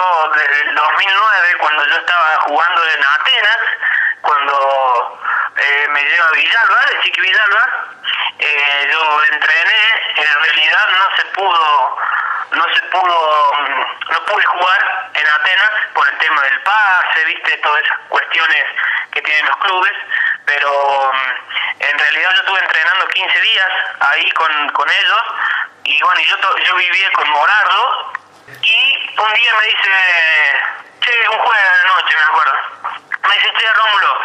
[0.00, 3.58] conozco desde el 2009, cuando yo estaba jugando en Atenas,
[4.22, 5.18] cuando
[5.56, 7.68] eh, me lleva Villalba, de Chiqui Villalba,
[8.38, 11.98] eh, yo entrené, en realidad no se pudo,
[12.52, 17.56] no se pudo, mm, no pude jugar en Atenas por el tema del pase, viste,
[17.58, 18.64] todas esas cuestiones
[19.12, 19.92] que tienen los clubes,
[20.46, 23.70] pero mm, en realidad yo estuve entrenando 15 días
[24.00, 25.22] ahí con, con ellos,
[25.84, 28.12] y bueno, yo, yo vivía con Morardo,
[28.62, 29.90] y un día me dice,
[31.00, 32.54] che, un jueves de la noche, me acuerdo,
[33.28, 34.18] me dice, che, Rómulo,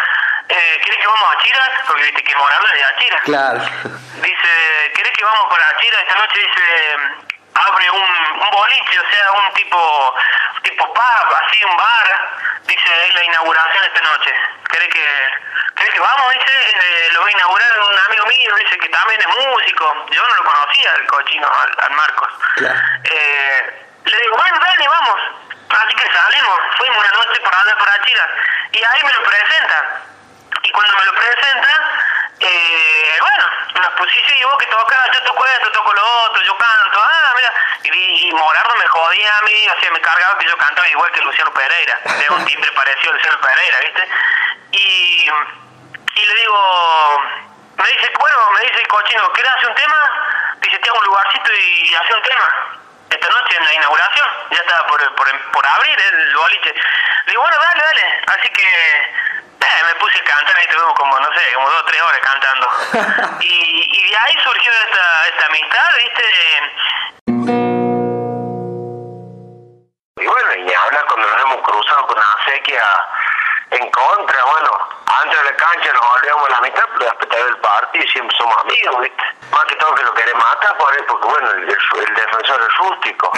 [0.50, 1.70] eh, ¿querés que vamos a Chiras?
[1.88, 3.22] Porque viste que Morardo es de Achiras.
[3.24, 3.60] Claro.
[4.22, 6.02] Dice, ¿querés que vamos para Achiras?
[6.02, 6.98] Esta noche dice,
[7.56, 10.16] abre un, un boliche, o sea, un tipo
[10.64, 12.60] tipo pub, así un bar.
[12.64, 14.34] Dice, es la inauguración esta noche.
[14.70, 15.30] ¿Querés que,
[15.76, 16.34] ¿querés que vamos?
[16.34, 20.06] Dice, eh, lo va a inaugurar un amigo mío, dice que también es músico.
[20.12, 22.30] Yo no lo conocía, el cochino, al, al Marcos.
[22.56, 22.80] Claro.
[23.04, 25.22] Eh, le digo, bueno, dale, vamos.
[25.70, 28.30] Así que salimos, fuimos una noche por allá por Achiras.
[28.72, 29.86] Y ahí me lo presentan.
[30.64, 31.82] Y cuando me lo presentan,
[32.40, 33.46] eh, bueno,
[33.76, 37.34] nos pusiste y vos que tocas, yo toco esto, toco lo otro, yo canto, ah,
[37.36, 37.54] mira.
[37.84, 41.22] Y, y Morardo me jodía a mí, o me cargaba que yo cantaba igual que
[41.22, 42.00] Luciano Pereira.
[42.06, 44.10] De un timbre parecido a Luciano Pereira, ¿viste?
[44.72, 45.30] Y,
[46.16, 47.22] y le digo,
[47.78, 50.56] me dice, bueno, me dice cochino, ¿querés hacer un tema?
[50.62, 54.58] Dice, te hago un lugarcito y hace un tema esta noche en la inauguración, ya
[54.58, 56.74] estaba por, por, por abrir el boliche.
[56.74, 58.22] Le digo, bueno, dale, dale.
[58.28, 61.86] Así que eh, me puse a cantar, ahí tuvimos como, no sé, como dos o
[61.86, 62.68] tres horas cantando.
[63.42, 66.24] y, y de ahí surgió esta, esta amistad, ¿viste?
[70.22, 72.84] Y bueno, y habla cuando nos hemos cruzado con Acequia
[73.72, 76.15] en contra, bueno, antes de la cancha nos
[77.08, 79.24] a después te el partido y siempre somos amigos, ¿viste?
[79.52, 81.78] Más que todo que lo querés matar por él, porque bueno, el, el,
[82.08, 83.32] el defensor es rústico.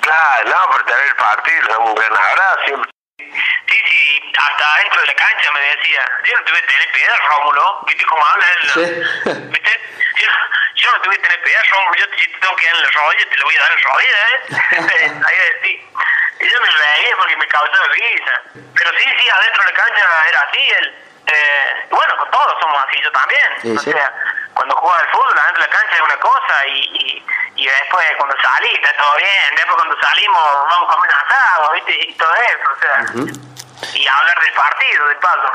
[0.00, 2.90] claro, no, pero te el partido, damos un gran abrazo, siempre.
[3.18, 7.16] Sí, sí, hasta dentro de la cancha me decía, yo no tuve que tener piedad,
[7.28, 8.70] Rómulo, ¿viste cómo habla él?
[8.70, 8.80] Sí.
[9.50, 9.80] ¿Viste?
[10.20, 10.28] Yo,
[10.74, 12.82] yo no tuve que tener piedad, Rómulo, yo te, si te tengo que dar en
[12.82, 14.38] la rodilla, te lo voy a dar en la rodilla, ¿eh?
[15.26, 15.80] Ahí decía.
[16.40, 18.42] Y yo me reía porque me causaba risa.
[18.52, 21.03] Pero sí, sí, adentro de la cancha era así, él.
[21.26, 23.48] Eh, bueno, con todos somos así, yo también.
[23.62, 23.92] Sí, o sí.
[23.92, 24.12] sea,
[24.54, 27.26] cuando juegas al fútbol, adentro de la cancha es una cosa y, y,
[27.56, 29.54] y después cuando salís está todo bien.
[29.56, 31.98] Después cuando salimos vamos a comer un asado, ¿viste?
[32.08, 32.96] Y todo eso, o sea.
[33.94, 35.50] Y hablar del partido, de paso.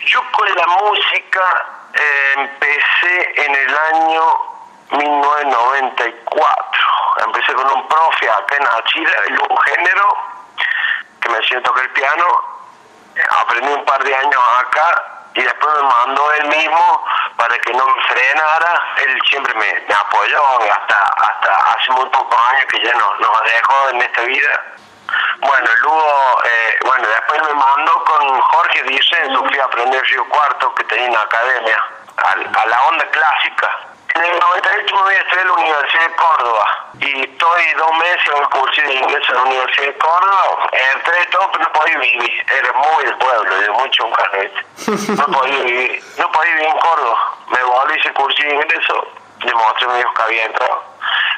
[0.00, 4.24] Yo con la música eh, empecé en el año
[4.92, 6.82] 1994.
[7.26, 10.16] Empecé con un profe acá en un género,
[11.30, 12.26] me a tocar el piano.
[13.40, 15.02] Aprendí un par de años acá
[15.34, 17.04] y después me mandó él mismo
[17.36, 18.82] para que no me frenara.
[18.98, 20.42] Él siempre me, apoyó
[20.72, 24.64] hasta, hasta hace muy pocos años que ya no, nos dejó en esta vida.
[25.40, 30.72] Bueno, luego, eh, bueno, después me mandó con Jorge Dicenzo, fui a aprender Río Cuarto,
[30.74, 31.82] que tenía una academia,
[32.24, 33.70] al- a, la onda clásica.
[34.20, 37.92] En el 98 me voy a estudiar en la Universidad de Córdoba y estoy dos
[37.96, 40.70] meses en el curso de inglés en la Universidad de Córdoba.
[40.94, 42.46] Entré todo, pero no podía vivir.
[42.52, 44.52] Era muy del pueblo, de mucho un carnet.
[45.16, 47.34] No podía vivir, no podía vivir en Córdoba.
[47.48, 49.08] Me volví ese curso de ingreso,
[49.42, 50.84] demostré mi hijo que había entrado.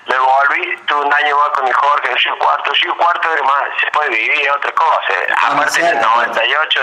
[0.08, 2.72] Me volví, tuve un año más con mi Jorge en Río Cuarto.
[2.72, 5.14] Río Cuarto era más, se puede vivir, otra cosa.
[5.36, 6.80] Aparte el cerca, 98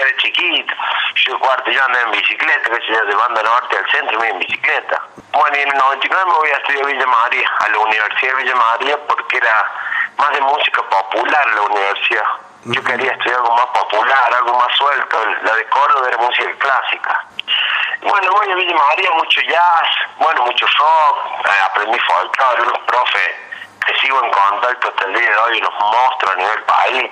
[0.00, 0.74] era chiquito.
[1.14, 4.28] Río Cuarto yo andaba en bicicleta, que sé yo, de banda norte al centro, me
[4.28, 5.02] iba en bicicleta.
[5.32, 8.42] Bueno, y en el 99 me voy a estudiar Villa María, a la Universidad de
[8.42, 9.72] Villa María, porque era
[10.16, 12.24] más de música popular la universidad.
[12.64, 15.16] Yo quería estudiar algo más popular, algo más suelto.
[15.42, 17.24] La de Córdoba era música clásica.
[18.02, 23.34] Bueno, voy a Villa María, mucho jazz, bueno, mucho rock, eh, aprendí folclore, unos profes
[23.86, 27.10] que sigo en contacto hasta el día de hoy, unos monstruos a nivel país.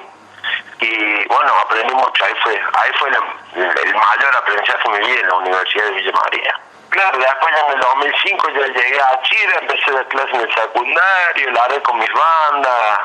[0.81, 5.20] Y bueno, aprendí mucho, ahí fue, ahí fue la- el mayor aprendizaje de mi vida
[5.20, 6.61] en la Universidad de Villa María.
[6.91, 10.55] Claro, después en el 2005 yo llegué a Chile, empecé a dar clases en el
[10.55, 13.00] secundario, la haré con mis bandas.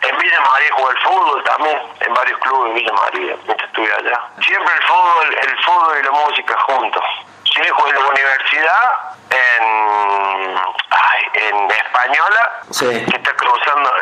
[0.00, 3.92] En Villa María jugué al fútbol también, en varios clubes de Villa María, mientras estuve
[3.92, 4.20] allá.
[4.40, 7.04] Siempre el fútbol, el fútbol y la música juntos.
[7.44, 8.92] Sí, jugué en la universidad,
[9.30, 10.56] en,
[10.90, 12.86] ay, en Española, Sí.
[13.10, 13.34] que está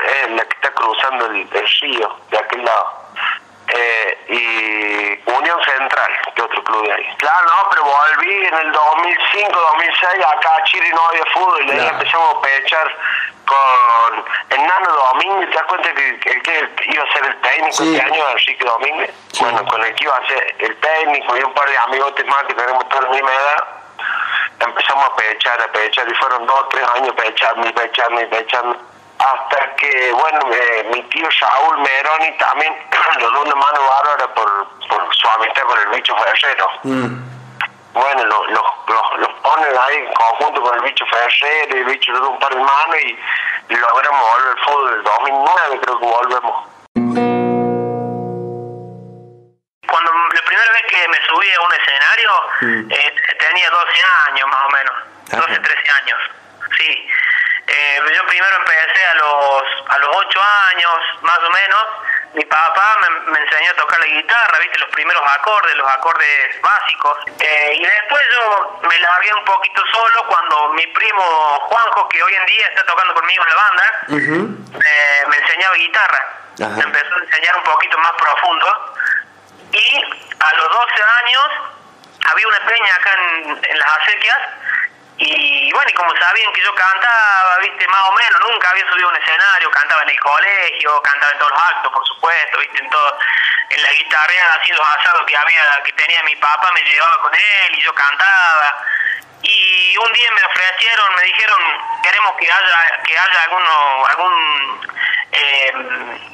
[0.04, 3.04] es la que está cruzando el, el río, de aquel lado.
[3.66, 7.06] Eh, y Unión Central, que otro club de ahí.
[7.16, 11.70] Claro, no, pero volví en el 2005, 2006, acá a Chile no había fútbol, y
[11.70, 12.96] ahí empezamos a pechar
[13.46, 17.96] con Hernando Domínguez, ¿te das cuenta que el que iba a ser el técnico Sí.
[17.96, 19.10] este año, Enrique Domínguez?
[19.40, 22.44] Bueno, con el que iba a ser el técnico y un par de amigotes más
[22.44, 23.64] que tenemos toda la misma edad.
[24.60, 28.78] empezamos a pechar, a pechar, y fueron dos tres años pechando y pechando y pechando.
[29.24, 32.74] Hasta que, bueno, eh, mi tío Saúl Meroni también
[33.20, 36.70] lo dio una mano bárbara por, por su amistad con el bicho ferrero.
[37.94, 41.84] Bueno, los lo, lo, lo ponen ahí en conjunto con el bicho ferrero y el
[41.86, 42.96] bicho le da un par de manos
[43.68, 46.66] y logramos volver al fútbol del 2009, creo que volvemos.
[49.88, 52.30] Cuando la primera vez que me subí a un escenario,
[52.90, 53.86] eh, tenía 12
[54.28, 54.94] años más o menos,
[55.30, 56.20] 12, 13 años,
[56.76, 57.08] sí.
[57.76, 61.84] Eh, yo primero empecé a los a los 8 años, más o menos.
[62.34, 66.60] Mi papá me, me enseñó a tocar la guitarra, viste, los primeros acordes, los acordes
[66.62, 67.18] básicos.
[67.38, 71.22] Eh, y después yo me largué un poquito solo cuando mi primo
[71.68, 76.24] Juanjo, que hoy en día está tocando conmigo en la banda, eh, me enseñaba guitarra.
[76.60, 76.76] Ajá.
[76.76, 78.96] Me empezó a enseñar un poquito más profundo.
[79.72, 80.04] Y
[80.40, 81.48] a los 12 años
[82.30, 84.38] había una peña acá en, en las acequias
[85.16, 89.08] y bueno, y como sabían que yo cantaba, viste, más o menos, nunca había subido
[89.08, 92.78] a un escenario, cantaba en el colegio, cantaba en todos los actos, por supuesto, viste,
[92.78, 93.18] en todo,
[93.70, 97.34] en la guitarra, así los asados que había, que tenía mi papá, me llevaba con
[97.34, 98.76] él y yo cantaba.
[99.42, 101.62] Y un día me ofrecieron, me dijeron,
[102.02, 104.88] queremos que haya, que haya alguno, algún,
[105.30, 105.72] eh,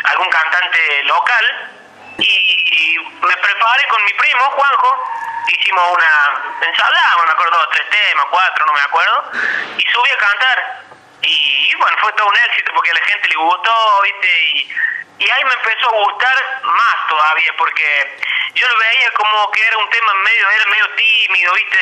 [0.05, 1.80] algún cantante local
[2.23, 5.05] y me preparé con mi primo, Juanjo,
[5.49, 9.31] hicimos una ensalada, me acuerdo, tres temas, cuatro, no me acuerdo,
[9.79, 10.83] y subí a cantar.
[11.23, 14.41] Y bueno, fue todo un éxito porque a la gente le gustó, ¿viste?
[14.55, 14.73] Y,
[15.19, 18.19] y ahí me empezó a gustar más todavía porque
[18.55, 21.79] yo lo veía como que era un tema medio, era medio tímido, ¿viste?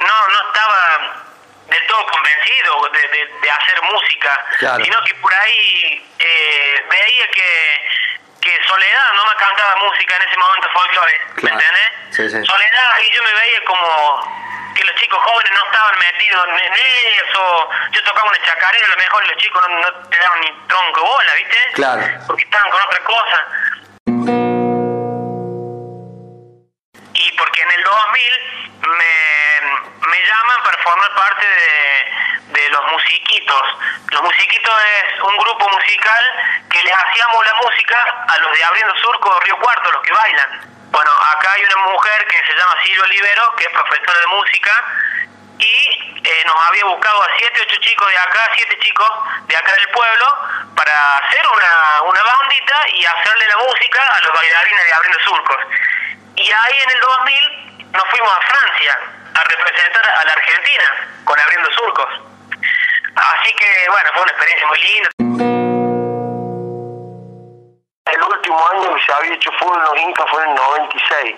[0.00, 1.22] No, no estaba
[1.68, 4.84] del todo convencido de, de, de hacer música, Claro.
[4.84, 7.88] sino que por ahí eh, veía que
[8.42, 11.58] que Soledad no me cantaba música en ese momento folclore, ¿me Claro.
[11.60, 11.90] entendés?
[12.10, 12.44] Sí, sí.
[12.44, 17.70] Soledad, y yo me veía como que los chicos jóvenes no estaban metidos en eso,
[17.92, 21.02] yo tocaba una chacarera, a lo mejor los chicos no, no te daban ni tronco
[21.02, 21.58] bola, ¿viste?
[21.74, 22.02] Claro.
[22.26, 23.46] Porque estaban con otra cosa.
[28.12, 33.62] 2000 me, me llaman para formar parte de, de Los Musiquitos.
[34.10, 36.24] Los Musiquitos es un grupo musical
[36.70, 40.60] que les hacíamos la música a los de Abriendo Surco Río Cuarto, los que bailan.
[40.90, 44.84] Bueno, acá hay una mujer que se llama Silvia Olivero, que es profesora de música,
[45.58, 49.10] y eh, nos había buscado a siete, ocho chicos de acá, siete chicos
[49.46, 50.26] de acá del pueblo,
[50.76, 55.66] para hacer una, una bandita y hacerle la música a los bailarines de Abriendo Surcos.
[56.36, 58.98] Y ahí en el 2000 nos fuimos a Francia
[59.34, 60.84] a representar a la Argentina
[61.24, 62.08] con Abriendo Surcos.
[63.14, 65.08] Así que, bueno, fue una experiencia muy linda.
[68.12, 71.36] El último año que se había hecho fútbol en los Incas fue en el 96.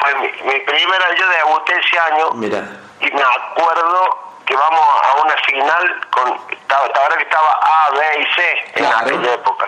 [0.00, 2.62] Fue mi, mi primera, yo debuté ese año Mira.
[3.00, 8.20] y me acuerdo que vamos a una final con, estaba, ahora que estaba A, B
[8.20, 8.98] y C en Claro.
[9.06, 9.66] aquella época.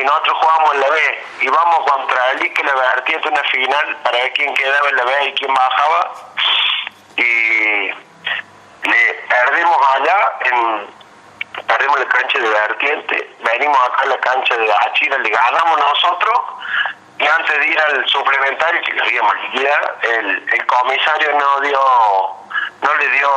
[0.00, 4.16] Y nosotros jugábamos en la B, íbamos contra el Ike la Vertiente una final para
[4.16, 6.12] ver quién quedaba en la B y quién bajaba.
[7.16, 7.90] Y
[8.88, 11.00] le perdimos allá en
[11.66, 16.38] perdimos la cancha de Vertiente, venimos acá a la cancha de Achira, le ganamos nosotros.
[17.18, 21.80] Y antes de ir al suplementario que queríamos liquidar, el, el comisario no dio,
[22.80, 23.30] no le dio,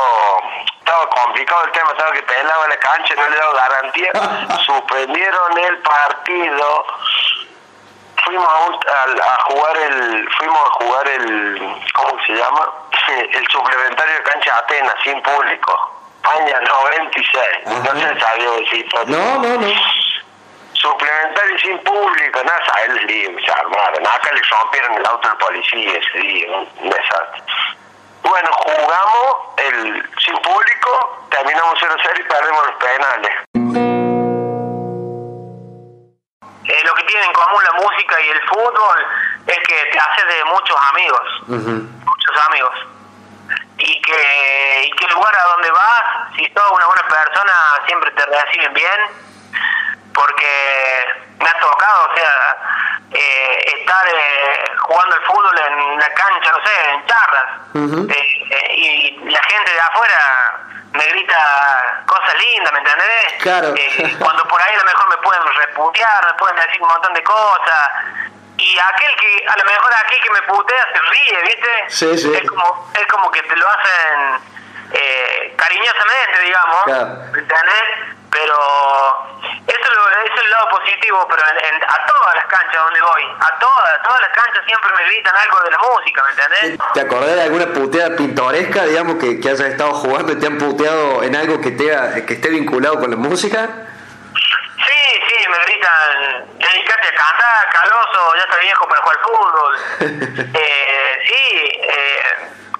[0.83, 4.11] estaba complicado el tema, estaba que pelaba la cancha, no le daba garantía,
[4.65, 6.85] suspendieron el partido,
[8.23, 12.69] fuimos a, un- al- a jugar el, fuimos a jugar el, ¿cómo se llama?
[13.33, 15.99] El suplementario de cancha Atenas, sin público.
[16.23, 17.99] Año 96, no Ajá.
[17.99, 18.85] se sabía decir.
[19.07, 19.67] No, no, no.
[20.73, 24.07] Suplementario sin público, nada, sabes líos que se armaron.
[24.07, 27.43] Acá le rompieron el auto al policía ese día, un un desastre.
[28.23, 33.33] Bueno, jugamos el sin público, terminamos 0-0 y perdemos los penales.
[36.65, 39.05] Eh, lo que tienen en común la música y el fútbol
[39.45, 42.87] es que te hace de muchos amigos, muchos amigos.
[43.77, 46.03] Y que, y que el lugar a donde vas,
[46.37, 47.53] si sos una buena persona,
[47.85, 48.99] siempre te reciben bien,
[50.13, 51.05] porque
[51.39, 52.62] me ha tocado, o sea,
[53.13, 58.73] eh, estar eh, jugando al fútbol en la cancha, no sé, en charras, eh, eh,
[58.75, 60.59] y la gente de afuera
[60.93, 63.33] me grita cosas lindas, ¿me entendés?
[63.41, 63.73] Claro.
[63.75, 67.13] Eh, cuando por ahí a lo mejor me pueden reputear, me pueden decir un montón
[67.13, 67.89] de cosas.
[68.57, 71.85] Y aquel que, a lo mejor aquel que me putea se ríe, ¿viste?
[71.87, 72.33] Sí, sí.
[72.35, 74.52] Es como, es como que te lo hacen
[74.93, 76.83] eh, cariñosamente, digamos.
[76.85, 77.05] Claro.
[77.31, 78.13] ¿me entendés?
[78.33, 78.57] pero
[79.67, 79.91] eso,
[80.25, 84.31] es el lado positivo, pero a todas las canchas donde voy, a todas, todas las
[84.31, 86.79] canchas siempre me gritan algo de la música, ¿me entendés?
[86.95, 90.57] ¿Te acordás de alguna puteada pintoresca, digamos, que, que hayas estado jugando y te han
[90.57, 93.69] puteado en algo que, te, que esté vinculado con la música?
[94.33, 99.77] Sí, sí, me gritan, dedicate a cantar, caloso, ya está viejo para jugar fútbol.
[100.55, 102.23] eh, sí, eh,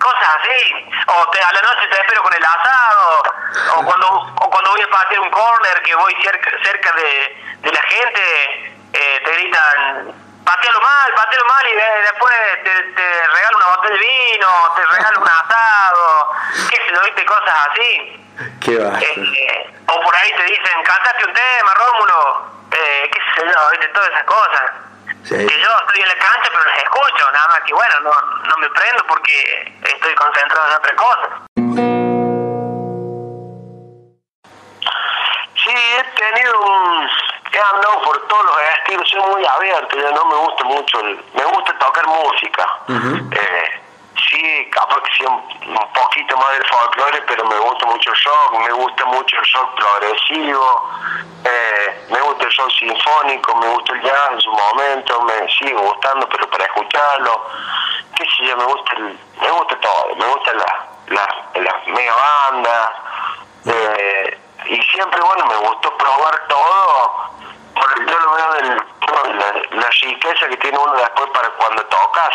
[0.04, 0.86] cosas así.
[1.08, 3.24] O te, a la noche te espero con el asado,
[3.78, 7.72] o cuando, o cuando voy a patear un corner que voy cerca, cerca de, de
[7.72, 8.22] la gente,
[8.94, 12.34] eh, te gritan, patealo mal, patealo mal y después
[12.64, 16.32] te, te regalo una botella de vino, te regalo un asado,
[16.70, 18.20] qué sé yo, viste, cosas así.
[18.62, 19.00] Qué va.
[19.00, 23.88] Eh, o por ahí te dicen, cantate un tema, Rómulo, eh, qué sé yo, viste,
[23.88, 24.72] todas esas cosas.
[25.24, 25.36] Sí.
[25.36, 28.12] Que yo estoy en la cancha pero las escucho, nada más que bueno, no,
[28.50, 31.30] no me prendo porque estoy concentrado en otra cosa.
[35.56, 37.10] Sí, he tenido un...
[37.53, 41.24] He andado por todos los estilos, soy muy abierto, ya no me gusta mucho, el-
[41.36, 42.68] me gusta tocar música.
[42.89, 43.82] Eh,
[44.34, 45.44] sí, capaz que sea un,
[45.94, 49.75] poquito más del folclore, pero me gusta mucho el rock, me gusta mucho el rock
[49.75, 50.90] progresivo,
[51.46, 55.74] eh, me gusta el rock sinfónico, me gusta el jazz en su momento, me sigue
[55.74, 57.46] gustando, pero para escucharlo,
[58.16, 62.13] qué sé yo, me gusta, el- me gusta todo, me gusta la, la, las mega
[62.16, 62.92] bandas,
[63.66, 67.30] eh, y siempre, bueno, me gustó probar todo,
[67.75, 71.84] porque yo lo veo del, de la, la riqueza que tiene uno después para cuando
[71.86, 72.30] tocas.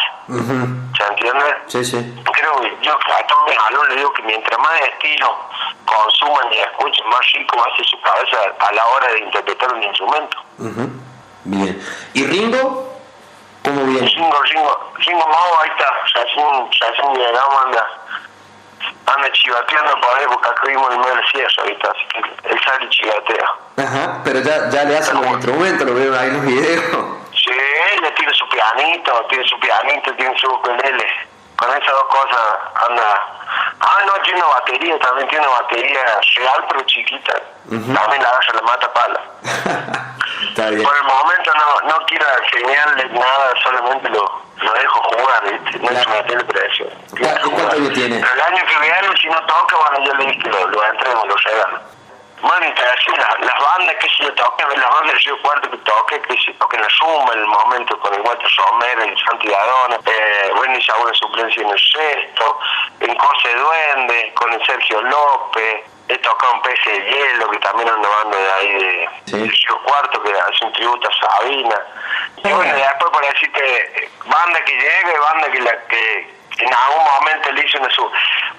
[0.98, 1.56] ¿Se entiende?
[1.66, 2.22] Sí, sí.
[2.32, 5.36] Creo que yo a todos mis alumnos digo que mientras más estilo
[5.84, 9.72] consuman y escuchen, más rico va a ser su cabeza a la hora de interpretar
[9.72, 10.38] un instrumento.
[10.58, 10.90] Ujú.
[11.44, 11.82] Bien.
[12.14, 12.92] ¿Y Ringo?
[13.64, 14.06] ¿Cómo viene?
[14.08, 17.86] Ringo, Ringo, Ringo Mau, ahí está, recién, recién llegamos, anda,
[19.06, 22.84] anda chivateando por ahí porque acá vimos el medio del cierre así que él sale
[22.84, 23.50] y chivatea.
[23.76, 27.17] Ajá, pero ya, ya le hacen los instrumentos, lo veo ahí en los videos.
[27.98, 31.06] Tiene su pianito, tiene su pianito, tiene su ukelele.
[31.56, 33.26] Con esas dos cosas anda.
[33.80, 36.00] Ah, no, tiene una batería, también tiene una batería
[36.36, 37.32] real pero chiquita.
[37.68, 39.20] También la agarra, la mata pala.
[40.48, 40.82] Está bien.
[40.84, 45.78] Por el momento no, no quiero enseñarle nada, solamente lo, lo dejo jugar, ¿viste?
[45.80, 46.10] No es Claro.
[46.22, 46.86] meterle precio.
[47.10, 48.18] ¿Cuánto- años tiene?
[48.20, 50.84] Pero el año que viene, si no toca, bueno, yo le dije que lo, lo
[50.84, 51.80] entrego, lo regalo.
[52.40, 55.76] Bueno, decía, las, las bandas que se yo toque, las bandas de Río Cuarto que
[55.78, 59.16] toque, que se toque en la suma en el momento con el Walter Romero, en
[59.18, 62.60] Santi Dadona, eh, bueno, hice alguna suplencia en el sexto,
[63.00, 67.88] en Cose Duende, con el Sergio López, he tocado un pez de hielo, que también
[67.92, 69.36] una banda de ahí de, Sí.
[69.36, 71.76] Río Cuarto, que hace un tributo a Sabina.
[72.36, 77.04] Y bueno, y después por decirte, banda que llegue, banda que la que en algún
[77.14, 78.02] momento le hice una, su,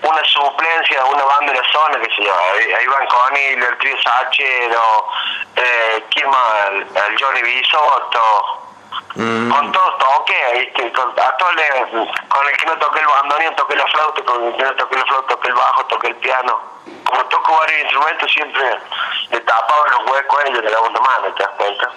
[0.04, 3.68] una suplencia a una banda de la zona, que se llama, ahí, ahí van Conilio,
[3.70, 5.08] el trío Sachero,
[5.56, 6.70] eh, ¿quién más?
[6.72, 8.66] El, el Johnny Bisotto,
[9.16, 10.92] Mm, con todos toqué, ¿viste?
[10.94, 11.86] Con, a todos le-
[12.28, 14.98] con el que no toqué el bandoneón toqué la flauta, con el que no toqué
[14.98, 16.60] la flauta toqué el bajo, toqué el piano.
[17.06, 18.80] Como toco varios instrumentos, siempre
[19.32, 21.90] le tapaba los huecos a ellos de la onda mano, ¿te das cuenta?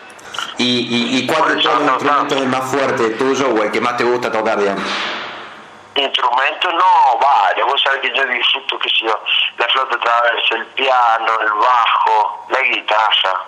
[0.58, 3.96] ¿Y, y, y cuál de todos los instrumentos más fuerte tuyo o el que más
[3.96, 4.82] te gusta tocar, digamos?
[5.94, 7.66] Instrumentos no, varios.
[7.66, 9.18] Vos sabés que yo disfruto, que yo,
[9.58, 13.40] la flauta traversa, el piano, el bajo, la guitarra,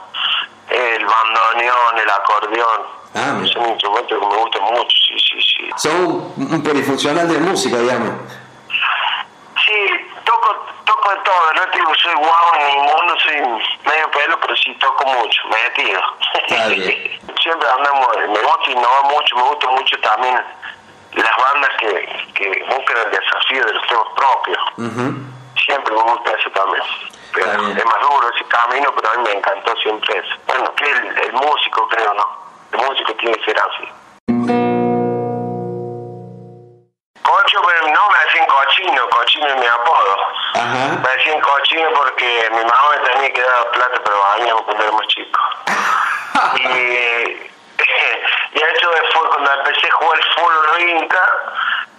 [0.69, 2.83] el bandoneón, el acordeón.
[3.15, 3.55] Ah, mira.
[3.55, 5.71] Son instrumentos que me gustan mucho, sí, sí, sí.
[5.77, 5.97] Son
[6.37, 8.13] un, un polifuncional de música, digamos.
[9.65, 9.89] Sí,
[10.25, 13.37] toco, toco de todo, no te digo soy guau en ninguno, soy
[13.87, 16.03] medio pelo, pero sí toco mucho, metido.
[16.47, 17.21] Está bien.
[17.43, 20.43] Siempre andamos, me gusta innovar mucho, me gusta mucho también
[21.23, 24.59] las bandas que, que buscan el desafío de los temas propios.
[25.65, 26.83] Siempre me gusta eso también.
[27.33, 30.35] Pero es más duro ese camino, pero a mí me encantó siempre eso.
[30.47, 32.27] Bueno, que el, el músico creo, ¿no?
[32.73, 33.89] El músico tiene que ser así.
[37.23, 40.17] Cocho, pero no me decían cochino, cochino es mi apodo.
[40.55, 41.01] Ajá.
[41.03, 45.07] Me decían cochino porque mi mamá me tenía que dar plata para bañarme cuando éramos
[45.09, 45.43] chicos.
[46.61, 47.54] y,
[48.65, 51.29] eso fue cuando empecé a jugar fútbol Inca,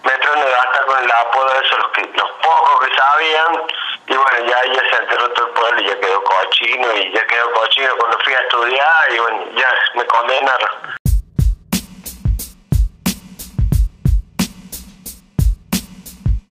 [0.04, 3.62] me trajeron de gastar con el apodo de esos, los, que, los pocos que sabían,
[4.08, 7.26] y bueno, ya, ya se enteró todo el pueblo y ya quedó cochino, y ya
[7.28, 11.05] quedó cochino cuando fui a estudiar, y bueno, ya me condenaron.